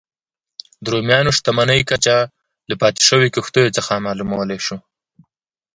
د 0.83 0.85
رومیانو 0.93 1.35
شتمنۍ 1.37 1.81
کچه 1.89 2.15
له 2.69 2.75
پاتې 2.81 3.01
شویو 3.07 3.33
کښتیو 3.35 3.73
څخه 3.77 4.03
معلومولای 4.05 4.59
شو 4.65 4.77